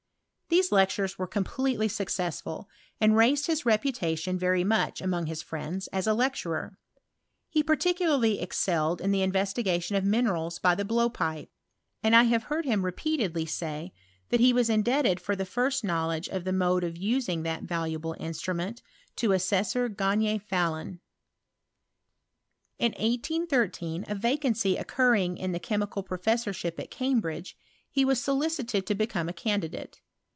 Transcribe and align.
These 0.49 0.69
lectures 0.73 1.17
were 1.17 1.29
completelr 1.29 1.89
successful, 1.89 2.67
and 2.99 3.15
raised 3.15 3.47
his 3.47 3.65
reputation 3.65 4.37
very 4.37 4.65
muck 4.65 4.99
among 4.99 5.27
his 5.27 5.41
friends 5.41 5.87
as 5.93 6.07
a 6.07 6.13
lecturer. 6.13 6.77
He 7.47 7.63
pEU'Ucularty 7.63 8.41
excelled 8.43 8.99
in 8.99 9.11
the 9.11 9.21
investigation 9.21 9.95
of 9.95 10.03
minerals 10.03 10.59
by 10.59 10.75
the 10.75 10.83
blow 10.83 11.07
pipe; 11.09 11.49
and 12.03 12.13
I 12.13 12.23
have 12.23 12.43
heard 12.43 12.65
him 12.65 12.83
repeatedly 12.83 13.45
say, 13.45 13.93
that 14.27 14.41
he 14.41 14.51
was 14.51 14.69
indebted 14.69 15.21
for 15.21 15.37
the 15.37 15.45
first 15.45 15.85
knowledge 15.85 16.27
of 16.27 16.43
the 16.43 16.51
mode 16.51 16.83
of 16.83 16.95
nsing 16.95 17.43
that 17.43 17.63
valuable 17.63 18.17
instrument 18.19 18.81
to 19.15 19.31
Assessor 19.31 19.87
Gahn 19.87 20.35
of 20.35 20.43
Falilun. 20.45 20.99
P&0GBE8S 22.77 22.91
OJt 22.91 22.95
ANALYTICAL 22.97 22.97
CHEMISTRY. 22.99 23.47
239 23.47 23.95
In 23.99 23.99
1813, 24.03 24.05
a 24.09 24.15
vacancy 24.15 24.75
occurring 24.75 25.37
in 25.37 25.53
the 25.53 25.59
chemical 25.61 26.03
pro 26.03 26.17
fessorship 26.17 26.77
at 26.77 26.91
Cambridge, 26.91 27.55
he 27.89 28.03
was 28.03 28.21
solicited 28.21 28.85
to 28.85 28.93
become 28.93 29.29
a 29.29 29.33
candidate. 29.33 30.01